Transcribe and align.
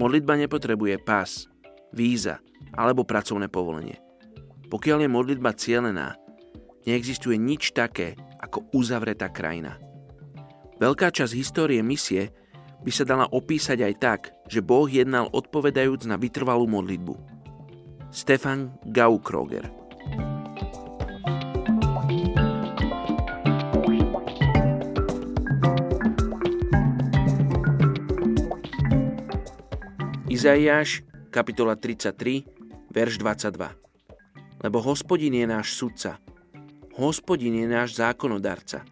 Modlitba 0.00 0.40
nepotrebuje 0.40 0.96
pás, 1.04 1.44
víza 1.92 2.40
alebo 2.72 3.04
pracovné 3.04 3.52
povolenie. 3.52 4.00
Pokiaľ 4.72 5.04
je 5.04 5.10
modlitba 5.12 5.52
cielená, 5.52 6.16
neexistuje 6.88 7.36
nič 7.36 7.76
také 7.76 8.16
ako 8.40 8.72
uzavretá 8.72 9.28
krajina. 9.28 9.76
Veľká 10.80 11.12
časť 11.12 11.36
histórie 11.36 11.84
misie 11.84 12.32
by 12.80 12.88
sa 12.88 13.04
dala 13.04 13.28
opísať 13.28 13.84
aj 13.84 13.94
tak, 14.00 14.20
že 14.48 14.64
Boh 14.64 14.88
jednal 14.88 15.28
odpovedajúc 15.28 16.08
na 16.08 16.16
vytrvalú 16.16 16.64
modlitbu. 16.64 17.14
Stefan 18.08 18.72
Gaukroger 18.88 19.79
Izaiáš, 30.30 31.02
kapitola 31.34 31.74
33, 31.74 32.46
verš 32.94 33.18
22. 33.18 33.66
Lebo 34.62 34.78
hospodin 34.78 35.34
je 35.34 35.42
náš 35.42 35.74
sudca, 35.74 36.22
hospodin 36.94 37.58
je 37.58 37.66
náš 37.66 37.98
zákonodarca, 37.98 38.86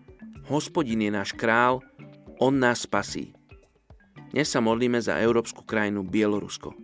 hospodin 0.51 0.99
je 0.99 1.15
náš 1.15 1.31
král, 1.39 1.79
on 2.43 2.59
nás 2.59 2.83
spasí. 2.83 3.39
Dnes 4.35 4.51
sa 4.51 4.59
modlíme 4.59 4.99
za 4.99 5.15
európsku 5.23 5.63
krajinu 5.63 6.03
Bielorusko. 6.03 6.75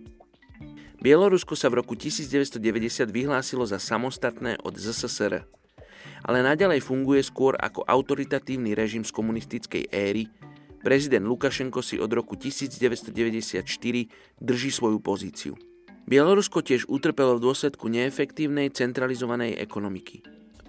Bielorusko 1.02 1.58
sa 1.58 1.66
v 1.66 1.82
roku 1.82 1.98
1990 1.98 3.10
vyhlásilo 3.10 3.66
za 3.66 3.82
samostatné 3.82 4.62
od 4.62 4.78
ZSSR, 4.78 5.42
ale 6.22 6.38
naďalej 6.46 6.78
funguje 6.78 7.26
skôr 7.26 7.58
ako 7.58 7.82
autoritatívny 7.90 8.78
režim 8.78 9.02
z 9.02 9.10
komunistickej 9.10 9.90
éry. 9.90 10.30
Prezident 10.84 11.24
Lukašenko 11.24 11.80
si 11.80 11.96
od 11.96 12.12
roku 12.12 12.36
1994 12.36 13.64
drží 14.36 14.68
svoju 14.68 15.00
pozíciu. 15.00 15.56
Bielorusko 16.04 16.60
tiež 16.60 16.84
utrpelo 16.92 17.40
v 17.40 17.48
dôsledku 17.48 17.88
neefektívnej 17.88 18.68
centralizovanej 18.68 19.56
ekonomiky. 19.64 20.20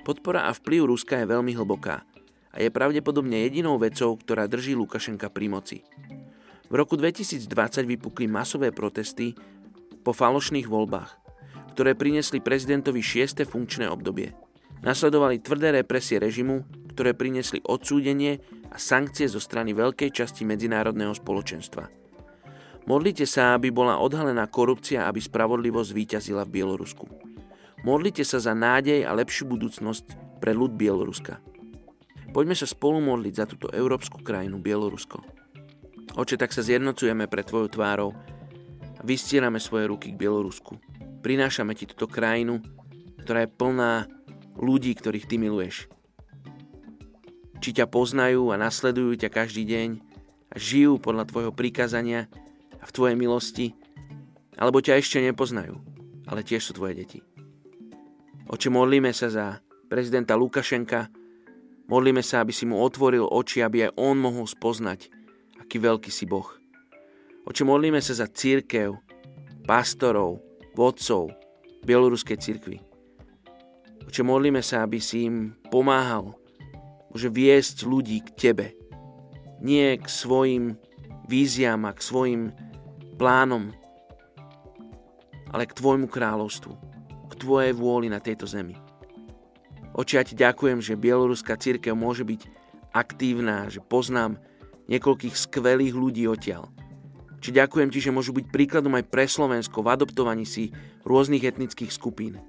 Podpora 0.08 0.48
a 0.48 0.56
vplyv 0.56 0.88
Ruska 0.88 1.20
je 1.20 1.28
veľmi 1.28 1.52
hlboká 1.60 2.08
a 2.56 2.58
je 2.64 2.72
pravdepodobne 2.72 3.44
jedinou 3.44 3.76
vecou, 3.76 4.16
ktorá 4.16 4.48
drží 4.48 4.80
Lukašenka 4.80 5.28
pri 5.28 5.52
moci. 5.52 5.78
V 6.72 6.74
roku 6.80 6.96
2020 6.96 7.52
vypukli 7.84 8.32
masové 8.32 8.72
protesty 8.72 9.36
po 10.08 10.16
falošných 10.16 10.72
voľbách, 10.72 11.12
ktoré 11.76 11.92
priniesli 11.92 12.40
prezidentovi 12.40 13.04
6. 13.04 13.44
funkčné 13.44 13.92
obdobie. 13.92 14.32
Nasledovali 14.80 15.44
tvrdé 15.44 15.76
represie 15.76 16.24
režimu, 16.24 16.64
ktoré 16.96 17.12
priniesli 17.12 17.60
odsúdenie 17.68 18.40
a 18.76 18.78
sankcie 18.78 19.32
zo 19.32 19.40
strany 19.40 19.72
veľkej 19.72 20.12
časti 20.12 20.44
medzinárodného 20.44 21.16
spoločenstva. 21.16 21.88
Modlite 22.86 23.24
sa, 23.24 23.56
aby 23.56 23.72
bola 23.72 24.04
odhalená 24.04 24.52
korupcia, 24.52 25.08
aby 25.08 25.24
spravodlivosť 25.24 25.90
víťazila 25.96 26.44
v 26.44 26.60
Bielorusku. 26.60 27.08
Modlite 27.88 28.28
sa 28.28 28.44
za 28.44 28.52
nádej 28.52 29.08
a 29.08 29.16
lepšiu 29.16 29.48
budúcnosť 29.48 30.38
pre 30.44 30.52
ľud 30.52 30.76
Bieloruska. 30.76 31.40
Poďme 32.36 32.54
sa 32.54 32.68
spolu 32.68 33.00
modliť 33.00 33.34
za 33.34 33.48
túto 33.48 33.72
európsku 33.72 34.20
krajinu 34.20 34.60
Bielorusko. 34.60 35.24
Oče, 36.20 36.36
tak 36.36 36.52
sa 36.52 36.60
zjednocujeme 36.60 37.32
pre 37.32 37.48
Tvojou 37.48 37.72
tvárou 37.72 38.12
a 39.00 39.02
vystierame 39.08 39.64
svoje 39.64 39.88
ruky 39.88 40.12
k 40.12 40.20
Bielorusku. 40.20 40.76
Prinášame 41.24 41.80
Ti 41.80 41.96
túto 41.96 42.12
krajinu, 42.12 42.60
ktorá 43.24 43.48
je 43.48 43.56
plná 43.56 44.12
ľudí, 44.60 44.92
ktorých 44.94 45.32
Ty 45.32 45.36
miluješ. 45.40 45.88
Či 47.66 47.82
ťa 47.82 47.90
poznajú 47.90 48.54
a 48.54 48.62
nasledujú 48.62 49.18
ťa 49.18 49.34
každý 49.34 49.66
deň 49.66 49.98
a 50.54 50.56
žijú 50.62 51.02
podľa 51.02 51.26
Tvojho 51.26 51.50
prikázania 51.50 52.30
a 52.78 52.86
v 52.86 52.94
Tvojej 52.94 53.18
milosti, 53.18 53.74
alebo 54.54 54.86
ťa 54.86 55.02
ešte 55.02 55.18
nepoznajú, 55.18 55.74
ale 56.30 56.46
tiež 56.46 56.62
sú 56.62 56.78
Tvoje 56.78 56.94
deti. 56.94 57.26
Oče, 58.46 58.70
modlíme 58.70 59.10
sa 59.18 59.34
za 59.34 59.66
prezidenta 59.90 60.38
Lukašenka, 60.38 61.10
modlíme 61.90 62.22
sa, 62.22 62.46
aby 62.46 62.54
si 62.54 62.70
mu 62.70 62.86
otvoril 62.86 63.26
oči, 63.26 63.66
aby 63.66 63.90
aj 63.90 63.98
on 63.98 64.22
mohol 64.22 64.46
spoznať, 64.46 65.10
aký 65.58 65.82
veľký 65.82 66.14
si 66.14 66.30
Boh. 66.30 66.46
Oče, 67.50 67.66
modlíme 67.66 67.98
sa 67.98 68.14
za 68.14 68.30
církev, 68.30 68.94
pastorov, 69.66 70.38
vodcov 70.78 71.34
Bieloruskej 71.82 72.38
cirkvi. 72.38 72.78
Oče, 74.06 74.22
modlíme 74.22 74.62
sa, 74.62 74.86
aby 74.86 75.02
si 75.02 75.26
im 75.26 75.58
pomáhal, 75.74 76.45
môže 77.16 77.32
viesť 77.32 77.88
ľudí 77.88 78.20
k 78.28 78.30
Tebe. 78.36 78.76
Nie 79.64 79.96
k 79.96 80.04
svojim 80.04 80.76
víziám 81.32 81.88
a 81.88 81.96
k 81.96 82.04
svojim 82.04 82.52
plánom, 83.16 83.72
ale 85.48 85.64
k 85.64 85.72
Tvojmu 85.80 86.12
kráľovstvu, 86.12 86.76
k 87.32 87.34
Tvojej 87.40 87.72
vôli 87.72 88.12
na 88.12 88.20
tejto 88.20 88.44
zemi. 88.52 88.76
Oči, 89.96 90.20
ja 90.20 90.28
Ti 90.28 90.36
ďakujem, 90.36 90.84
že 90.84 91.00
Bieloruská 91.00 91.56
církev 91.56 91.96
môže 91.96 92.28
byť 92.28 92.52
aktívna, 92.92 93.72
že 93.72 93.80
poznám 93.80 94.36
niekoľkých 94.92 95.40
skvelých 95.40 95.96
ľudí 95.96 96.28
odtiaľ. 96.28 96.68
Či 97.40 97.56
ďakujem 97.56 97.96
ti, 97.96 98.04
že 98.04 98.12
môžu 98.12 98.36
byť 98.36 98.52
príkladom 98.52 98.92
aj 98.92 99.08
pre 99.08 99.24
Slovensko 99.24 99.80
v 99.80 99.88
adoptovaní 99.88 100.44
si 100.44 100.76
rôznych 101.08 101.48
etnických 101.48 101.96
skupín. 101.96 102.44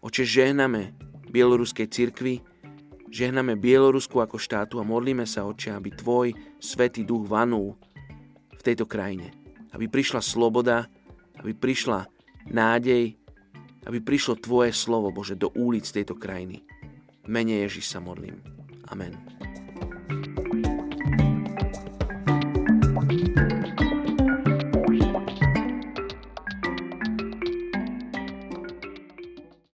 Oče, 0.00 0.24
žehname 0.24 0.96
Bieloruskej 1.28 1.92
cirkvi, 1.92 2.40
žehname 3.10 3.58
Bielorusku 3.58 4.22
ako 4.22 4.38
štátu 4.38 4.78
a 4.78 4.86
modlíme 4.86 5.26
sa, 5.26 5.44
Oče, 5.44 5.74
aby 5.74 5.90
Tvoj 5.92 6.32
Svetý 6.62 7.02
Duch 7.02 7.26
vanul 7.26 7.76
v 8.54 8.62
tejto 8.62 8.86
krajine. 8.86 9.34
Aby 9.74 9.90
prišla 9.90 10.22
sloboda, 10.22 10.86
aby 11.36 11.52
prišla 11.52 12.06
nádej, 12.48 13.18
aby 13.84 13.98
prišlo 13.98 14.38
Tvoje 14.38 14.70
slovo, 14.72 15.10
Bože, 15.10 15.34
do 15.34 15.50
ulic 15.52 15.84
tejto 15.84 16.14
krajiny. 16.16 16.62
Mene 17.26 17.66
Ježiš 17.66 17.92
sa 17.92 18.00
modlím. 18.00 18.40
Amen. 18.88 19.39